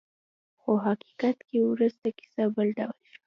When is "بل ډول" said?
2.55-2.97